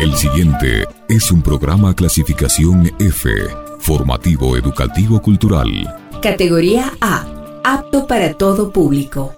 [0.00, 3.30] El siguiente es un programa clasificación F,
[3.78, 5.68] formativo educativo cultural.
[6.20, 7.24] Categoría A,
[7.64, 9.34] apto para todo público.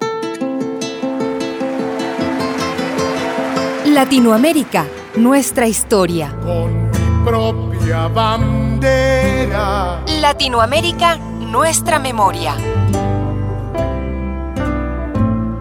[3.87, 4.87] Latinoamérica,
[5.17, 6.35] nuestra historia.
[6.43, 10.03] Con mi propia bandera.
[10.21, 12.57] Latinoamérica, nuestra memoria.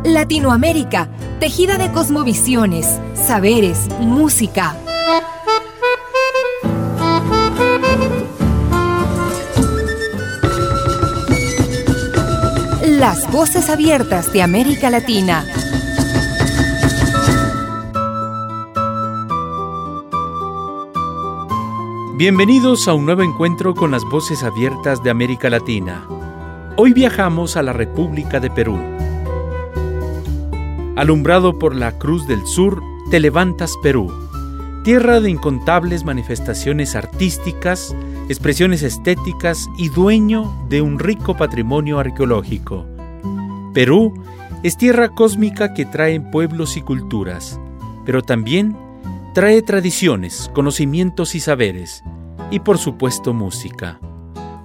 [0.05, 1.07] Latinoamérica,
[1.39, 4.75] tejida de cosmovisiones, saberes, música.
[12.85, 15.45] Las voces abiertas de América Latina.
[22.17, 26.05] Bienvenidos a un nuevo encuentro con las voces abiertas de América Latina.
[26.75, 29.02] Hoy viajamos a la República de Perú.
[30.95, 34.13] Alumbrado por la Cruz del Sur, te levantas Perú,
[34.83, 37.95] tierra de incontables manifestaciones artísticas,
[38.29, 42.85] expresiones estéticas y dueño de un rico patrimonio arqueológico.
[43.73, 44.13] Perú
[44.61, 47.59] es tierra cósmica que trae pueblos y culturas,
[48.05, 48.77] pero también
[49.33, 52.03] trae tradiciones, conocimientos y saberes,
[52.51, 53.99] y por supuesto música.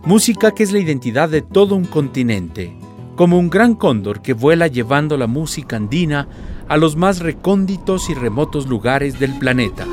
[0.05, 2.78] Música que es la identidad de todo un continente,
[3.19, 6.28] como un gran cóndor que vuela llevando la música andina
[6.69, 9.88] a los más recónditos y remotos lugares del planeta.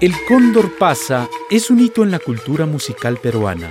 [0.00, 3.70] El Cóndor pasa es un hito en la cultura musical peruana.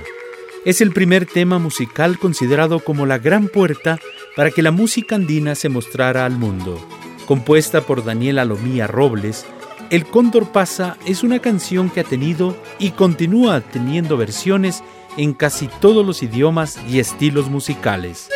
[0.64, 3.98] Es el primer tema musical considerado como la gran puerta
[4.36, 6.78] para que la música andina se mostrara al mundo.
[7.26, 9.44] Compuesta por Daniel Alomía Robles,
[9.90, 14.84] El Cóndor pasa es una canción que ha tenido y continúa teniendo versiones
[15.16, 18.28] en casi todos los idiomas y estilos musicales.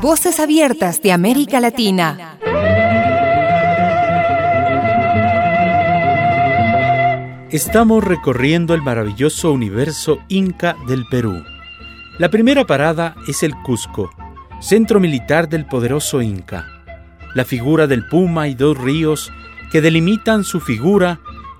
[0.00, 2.38] Voces abiertas de América Latina.
[7.50, 11.42] Estamos recorriendo el maravilloso universo inca del Perú.
[12.18, 14.10] La primera parada es el Cusco,
[14.60, 16.64] centro militar del poderoso inca.
[17.34, 19.32] La figura del puma y dos ríos
[19.72, 21.18] que delimitan su figura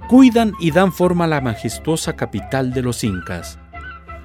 [0.09, 3.59] cuidan y dan forma a la majestuosa capital de los incas.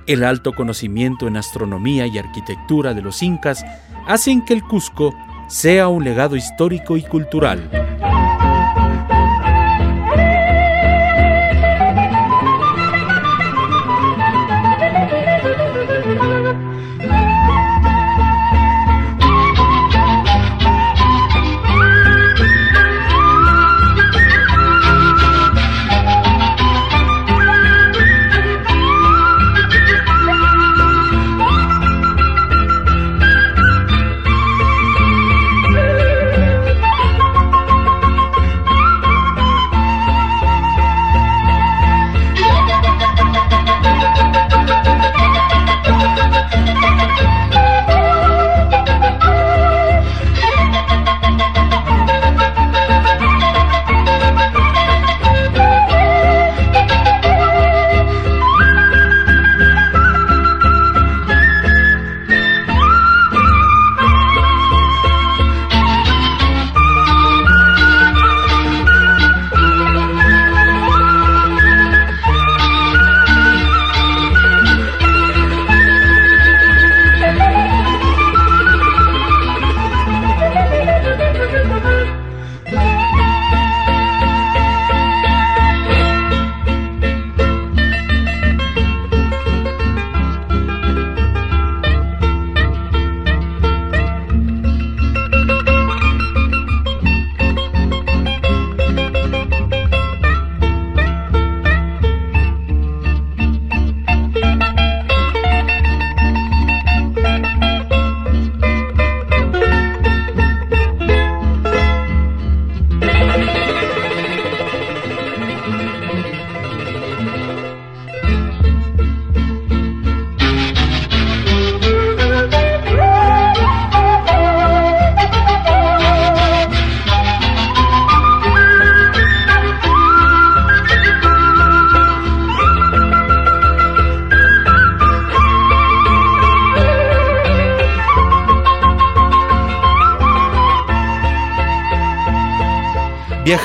[0.06, 3.66] El alto conocimiento en astronomía y arquitectura de los incas
[4.08, 5.14] hacen que el Cusco
[5.48, 7.70] sea un legado histórico y cultural.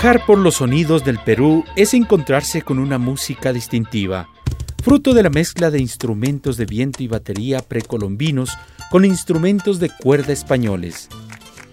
[0.00, 4.28] Viajar por los sonidos del Perú es encontrarse con una música distintiva,
[4.80, 8.56] fruto de la mezcla de instrumentos de viento y batería precolombinos
[8.92, 11.08] con instrumentos de cuerda españoles.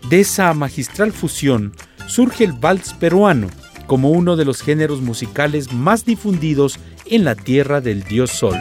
[0.10, 1.76] De esa magistral fusión
[2.08, 3.48] surge el vals peruano
[3.86, 8.58] como uno de los géneros musicales más difundidos en la tierra del dios Sol.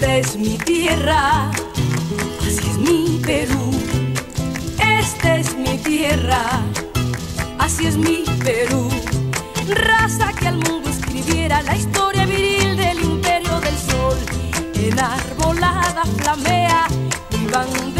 [0.00, 1.50] Es mi tierra,
[2.40, 3.70] así es mi Perú.
[4.78, 6.42] Esta es mi tierra,
[7.58, 8.88] así es mi Perú.
[9.68, 14.18] Raza que al mundo escribiera la historia viril del imperio del sol.
[14.74, 16.86] Enarbolada flamea
[17.32, 17.97] mi bandera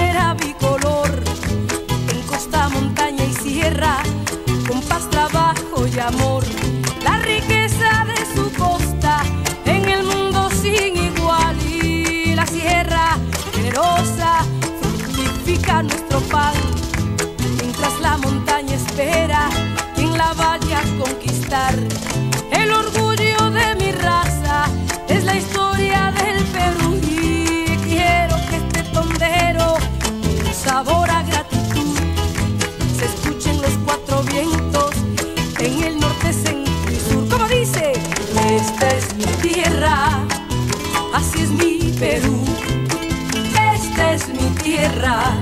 [20.98, 21.74] conquistar.
[22.50, 24.66] El orgullo de mi raza
[25.08, 29.76] es la historia del Perú y quiero que este tondero,
[30.46, 31.96] un sabor a gratitud,
[32.98, 34.90] se escuchen los cuatro vientos
[35.60, 37.28] en el norte, centro y sur.
[37.28, 37.92] Como dice,
[38.50, 40.18] esta es mi tierra,
[41.14, 42.44] así es mi Perú
[44.14, 45.34] es mi tierra,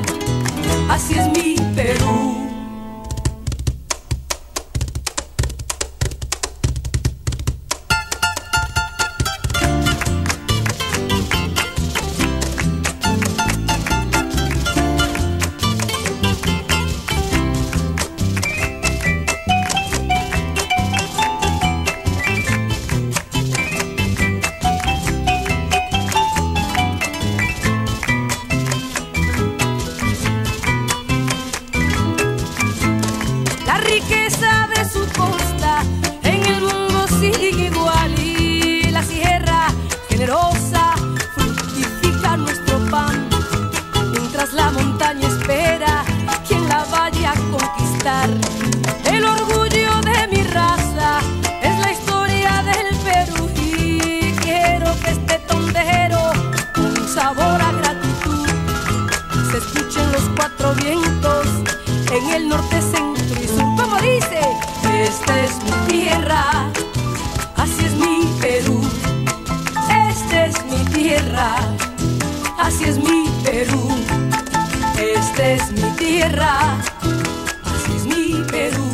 [34.39, 35.83] de su costa
[36.23, 39.69] en el mundo sigue igual y la sierra
[40.11, 40.95] generosa
[41.35, 43.29] fructifica nuestro pan
[44.11, 46.05] mientras la montaña espera
[46.47, 48.46] quien la vaya a conquistar.
[73.57, 73.89] Perú.
[75.01, 76.79] Esta es mi tierra,
[77.65, 78.85] así es mi Perú.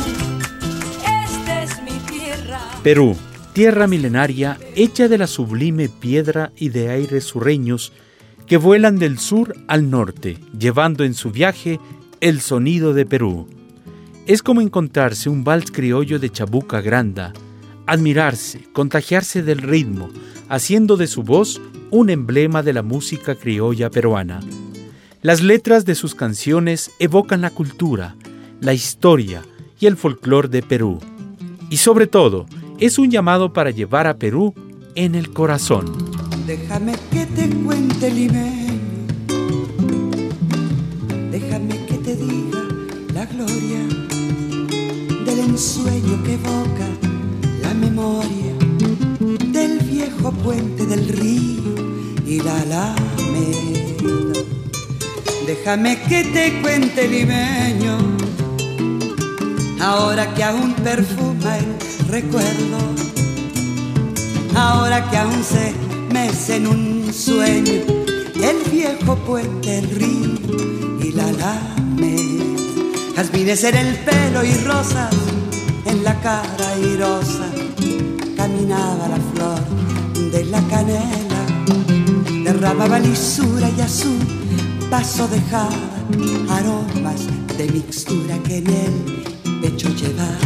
[1.00, 2.61] Esta es mi tierra.
[2.85, 3.16] Perú,
[3.54, 7.92] tierra milenaria hecha de la sublime piedra y de aires surreños
[8.47, 11.81] que vuelan del sur al norte, llevando en su viaje
[12.21, 13.49] el sonido de Perú.
[14.28, 17.33] Es como encontrarse un vals criollo de Chabuca Granda,
[17.87, 20.09] admirarse, contagiarse del ritmo,
[20.49, 21.61] haciendo de su voz
[21.92, 24.40] un emblema de la música criolla peruana.
[25.20, 28.16] Las letras de sus canciones evocan la cultura,
[28.62, 29.42] la historia
[29.78, 31.00] y el folclore de Perú.
[31.68, 32.46] Y sobre todo,
[32.80, 34.54] es un llamado para llevar a Perú
[34.94, 35.84] en el corazón.
[36.46, 38.80] Déjame que te cuente limeño,
[41.30, 42.62] déjame que te diga
[43.12, 43.80] la gloria
[45.26, 46.88] del ensueño que evoca
[47.61, 48.54] la memoria
[49.52, 51.51] del viejo puente del río
[52.32, 54.40] y la alameda.
[55.46, 57.98] Déjame que te cuente limeño,
[59.80, 61.66] ahora que aún perfuma el
[62.08, 62.78] recuerdo,
[64.54, 65.74] ahora que aún se
[66.10, 67.82] mece en un sueño
[68.50, 70.34] el viejo puente, el río
[71.00, 72.44] y la alameda.
[73.16, 75.14] Jazmines en el pelo y rosas
[75.84, 77.48] en la cara irosa,
[78.38, 79.60] caminaba la flor
[80.32, 81.42] de la canela,
[82.62, 84.21] derramaba lisura y azul
[84.88, 85.75] paso dejaba
[86.49, 87.26] aromas
[87.59, 90.38] de mixtura que en el pecho llevaba.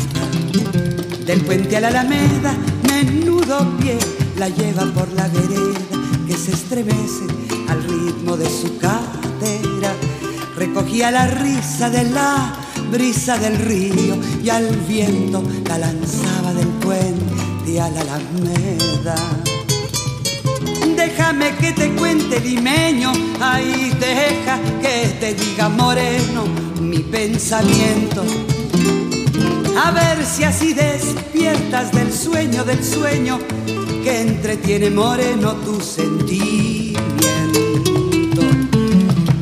[1.26, 2.54] Del puente a la alameda,
[2.88, 3.98] menudo pie
[4.38, 5.78] la lleva por la vereda
[6.26, 7.26] que se estremece
[7.68, 9.92] al ritmo de su cadera.
[10.56, 12.54] Recogía la risa de la
[12.90, 19.16] brisa del río y al viento la lanzaba del puente a la alameda.
[21.26, 26.44] Déjame que te cuente limeño, ahí deja que te diga moreno
[26.80, 28.24] mi pensamiento.
[29.76, 33.40] A ver si así despiertas del sueño del sueño
[34.04, 37.02] que entretiene moreno tu sentimiento.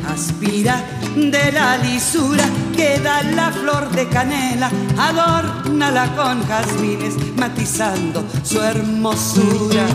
[0.09, 0.83] Aspira
[1.15, 9.85] de la lisura que da la flor de canela, adórnala con jazmines, matizando su hermosura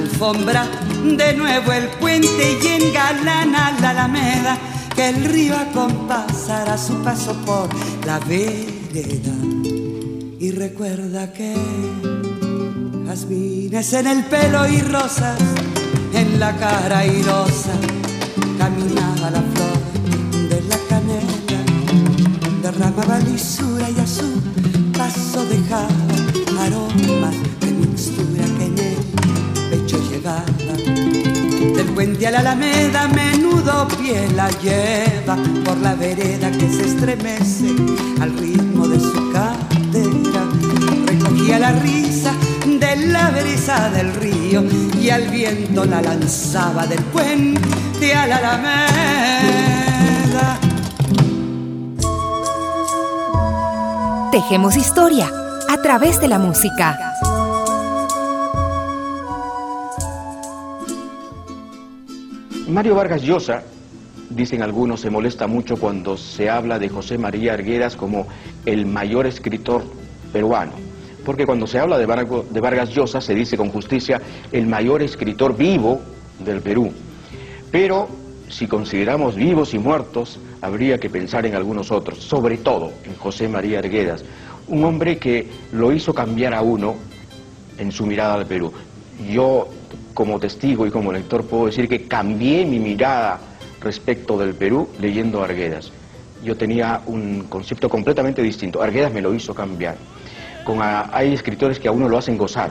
[0.00, 0.66] alfombra
[1.04, 4.58] de nuevo el puente y engalana la alameda
[4.94, 7.68] que el río acompasará su paso por
[8.06, 9.34] la vereda.
[10.38, 11.54] Y recuerda que
[13.06, 15.38] jazmines en el pelo y rosas
[16.14, 17.74] en la cara irosa
[18.58, 19.80] caminaba la flor
[20.48, 21.60] de la canela,
[22.62, 24.28] derramaba lisura y a su
[24.96, 26.09] paso dejaba
[32.00, 37.74] Del puente a la alameda, menudo pie la lleva por la vereda que se estremece
[38.22, 40.48] al ritmo de su cadera.
[41.04, 42.32] Recogía la risa
[42.64, 44.64] de la brisa del río
[44.98, 48.78] y al viento la lanzaba del puente a la alameda.
[54.32, 55.30] Tejemos historia
[55.68, 56.98] a través de la música.
[62.70, 63.64] Mario Vargas Llosa,
[64.30, 68.28] dicen algunos, se molesta mucho cuando se habla de José María Arguedas como
[68.64, 69.82] el mayor escritor
[70.32, 70.72] peruano.
[71.24, 74.20] Porque cuando se habla de, Vargas Llosa se dice con justicia
[74.52, 76.00] el mayor escritor vivo
[76.38, 76.92] del Perú.
[77.72, 78.08] Pero
[78.48, 83.48] si consideramos vivos y muertos, habría que pensar en algunos otros, sobre todo en José
[83.48, 84.24] María Arguedas,
[84.68, 86.94] un hombre que lo hizo cambiar a uno
[87.78, 88.72] en su mirada al Perú.
[89.28, 89.68] Yo,
[90.14, 93.40] como testigo y como lector, puedo decir que cambié mi mirada
[93.80, 95.92] respecto del Perú leyendo Arguedas.
[96.42, 98.82] Yo tenía un concepto completamente distinto.
[98.82, 99.96] Arguedas me lo hizo cambiar.
[100.64, 102.70] Con a- hay escritores que a uno lo hacen gozar,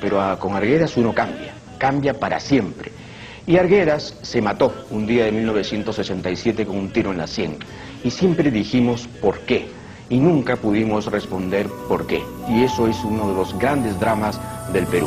[0.00, 2.90] pero a- con Arguedas uno cambia, cambia para siempre.
[3.46, 7.56] Y Arguedas se mató un día de 1967 con un tiro en la sien.
[8.04, 9.76] Y siempre dijimos por qué.
[10.10, 12.22] y nunca pudimos responder por qué.
[12.48, 14.40] Y eso es uno de los grandes dramas
[14.72, 15.06] del Perú.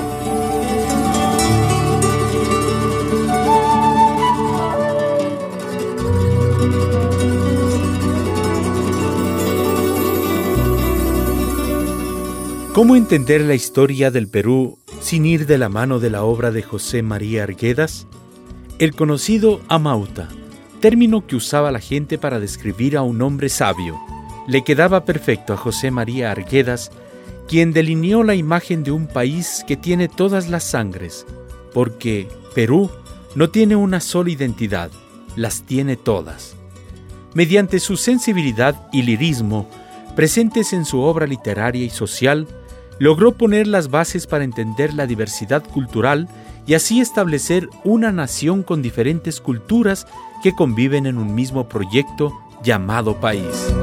[12.73, 16.63] ¿Cómo entender la historia del Perú sin ir de la mano de la obra de
[16.63, 18.07] José María Arguedas?
[18.79, 20.29] El conocido Amauta,
[20.79, 23.99] término que usaba la gente para describir a un hombre sabio,
[24.47, 26.91] le quedaba perfecto a José María Arguedas,
[27.45, 31.25] quien delineó la imagen de un país que tiene todas las sangres,
[31.73, 32.89] porque Perú
[33.35, 34.91] no tiene una sola identidad,
[35.35, 36.55] las tiene todas.
[37.33, 39.69] Mediante su sensibilidad y lirismo,
[40.15, 42.47] presentes en su obra literaria y social,
[43.01, 46.27] logró poner las bases para entender la diversidad cultural
[46.67, 50.05] y así establecer una nación con diferentes culturas
[50.43, 52.31] que conviven en un mismo proyecto
[52.63, 53.73] llamado país.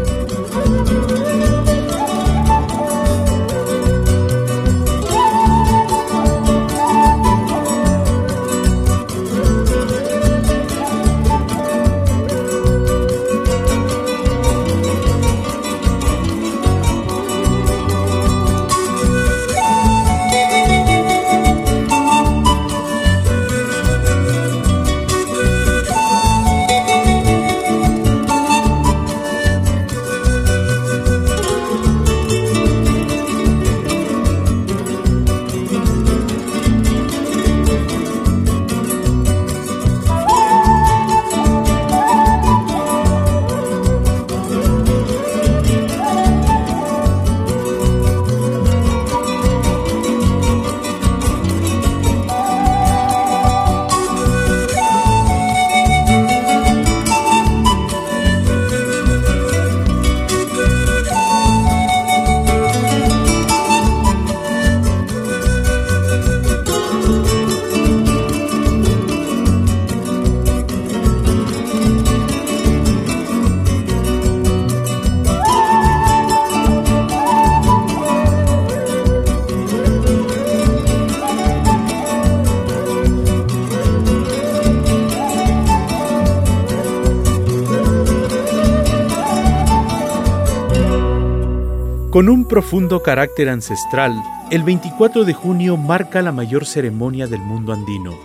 [92.18, 94.12] Con un profundo carácter ancestral,
[94.50, 98.18] el 24 de junio marca la mayor ceremonia del mundo andino,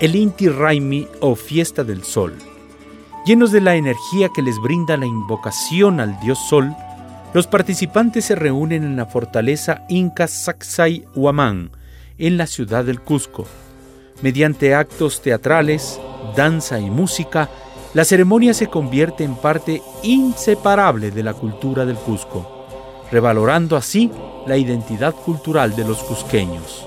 [0.00, 2.32] el Inti Raimi o Fiesta del Sol.
[3.26, 6.74] Llenos de la energía que les brinda la invocación al dios Sol,
[7.34, 11.70] los participantes se reúnen en la fortaleza Inca Sacsay Huamán,
[12.16, 13.44] en la ciudad del Cusco.
[14.22, 16.00] Mediante actos teatrales,
[16.34, 17.50] danza y música,
[17.92, 22.53] la ceremonia se convierte en parte inseparable de la cultura del Cusco
[23.10, 24.10] revalorando así
[24.46, 26.86] la identidad cultural de los cusqueños.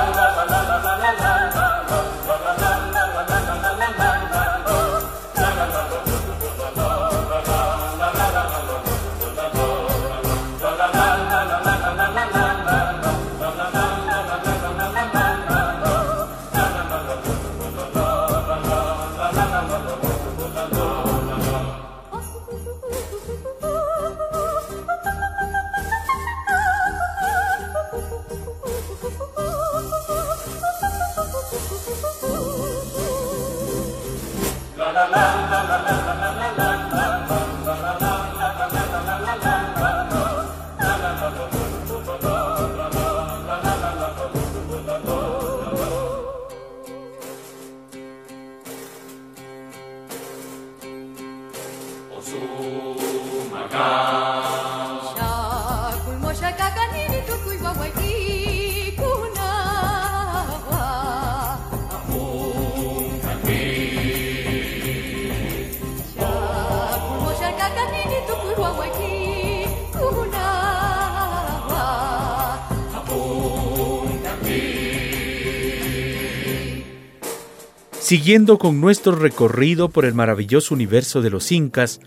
[78.11, 82.01] Siguiendo con nuestro recorrido por el maravilloso universo de los incas,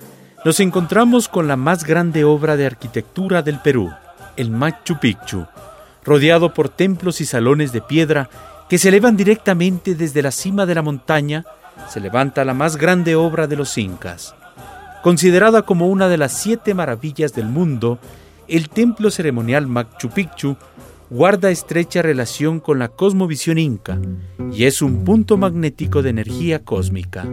[0.45, 3.91] nos encontramos con la más grande obra de arquitectura del Perú,
[4.37, 5.47] el Machu Picchu,
[6.05, 8.29] rodeado por templos y salones de piedra
[8.69, 11.45] que se elevan directamente desde la cima de la montaña,
[11.89, 14.35] se levanta la más grande obra de los incas.
[15.03, 17.99] Considerada como una de las siete maravillas del mundo,
[18.49, 20.57] el templo ceremonial Machu Picchu
[21.11, 23.99] guarda estrecha relación con la cosmovisión inca
[24.53, 27.27] y es un punto magnético de energía cósmica.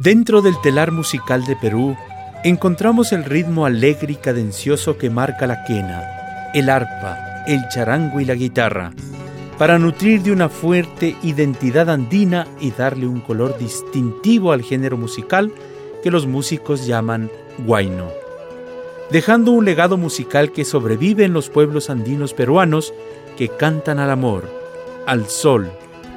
[0.00, 1.94] Dentro del telar musical de Perú
[2.42, 6.02] encontramos el ritmo alegre y cadencioso que marca la quena,
[6.54, 8.92] el arpa, el charango y la guitarra,
[9.58, 15.52] para nutrir de una fuerte identidad andina y darle un color distintivo al género musical
[16.02, 18.08] que los músicos llaman guayno,
[19.10, 22.94] dejando un legado musical que sobrevive en los pueblos andinos peruanos
[23.36, 24.48] que cantan al amor,
[25.04, 25.70] al sol,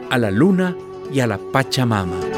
[0.10, 0.74] a la luna
[1.12, 2.33] y a la Pachamama.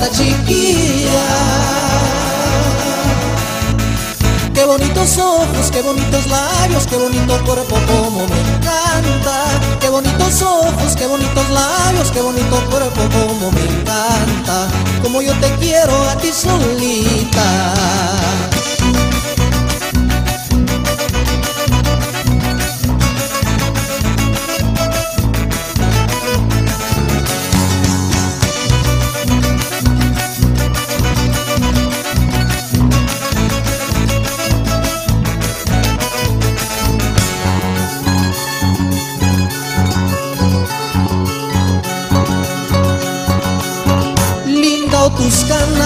[0.00, 1.26] Esta chiquilla.
[4.54, 9.44] Qué bonitos ojos, qué bonitos labios, qué bonito cuerpo como me encanta.
[9.80, 14.68] Qué bonitos ojos, qué bonitos labios, qué bonito cuerpo como me encanta.
[15.02, 17.74] Como yo te quiero a ti solita.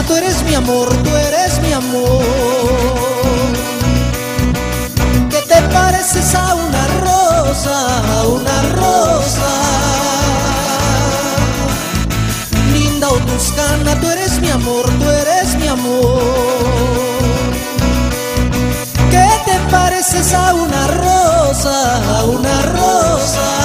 [0.07, 2.23] Tú eres mi amor, tú eres mi amor.
[5.31, 7.77] ¿Qué te pareces a una rosa,
[8.17, 9.51] a una rosa?
[12.73, 16.23] Linda Tuscana, tú eres mi amor, tú eres mi amor.
[19.11, 23.63] ¿Qué te pareces a una rosa, a una rosa?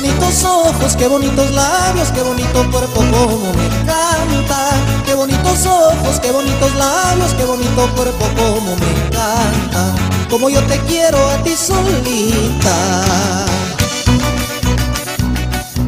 [0.00, 4.70] Bonitos ojos, qué bonitos labios, qué bonito cuerpo como me encanta.
[5.04, 9.94] Qué bonitos ojos, qué bonitos labios, qué bonito cuerpo como me encanta.
[10.30, 13.44] Como yo te quiero a ti solita.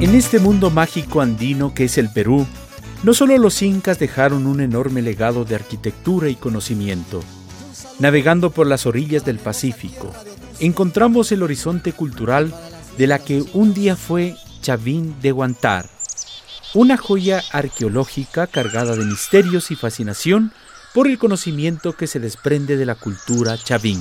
[0.01, 2.46] En este mundo mágico andino que es el Perú,
[3.03, 7.22] no solo los incas dejaron un enorme legado de arquitectura y conocimiento.
[7.98, 10.11] Navegando por las orillas del Pacífico,
[10.59, 12.53] encontramos el horizonte cultural
[12.98, 15.88] de la que un día fue Chavín de Guantar,
[16.74, 20.52] una joya arqueológica cargada de misterios y fascinación
[20.94, 24.00] por el conocimiento que se desprende de la cultura chavín.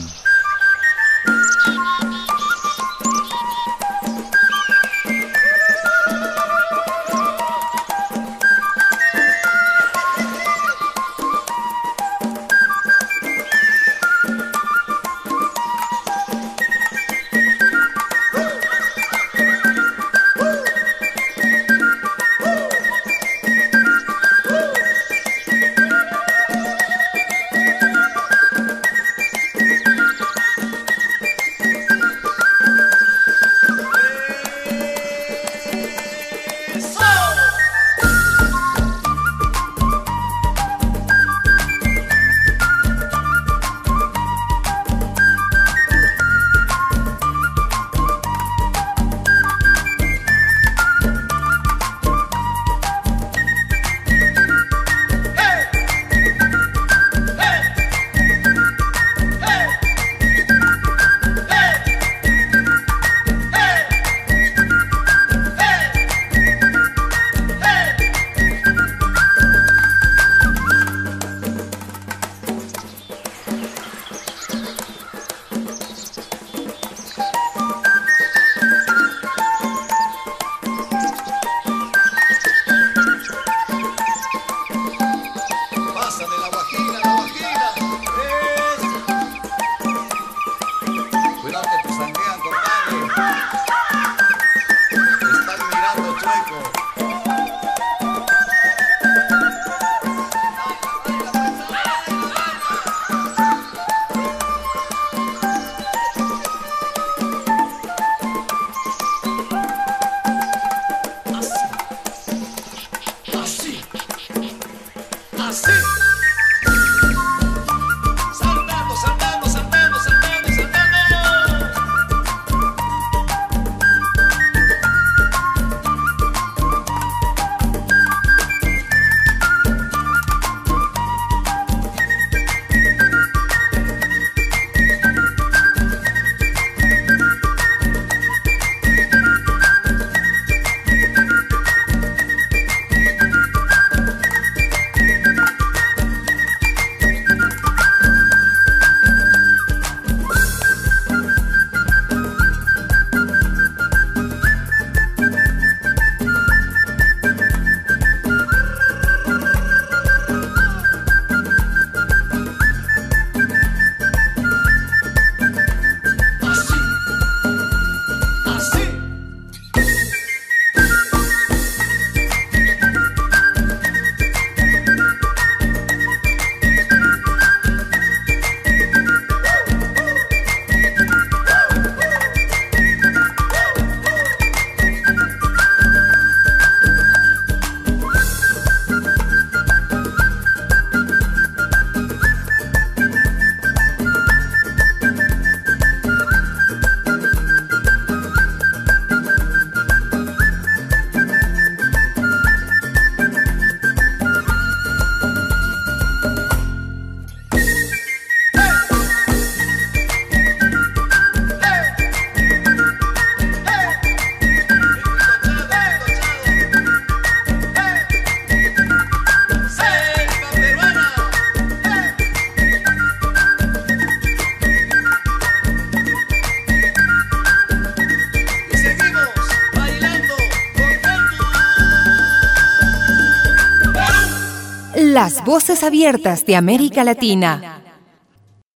[235.45, 237.70] Voces abiertas de América Latina.